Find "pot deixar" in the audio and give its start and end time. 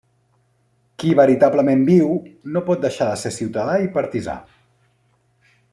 2.71-3.11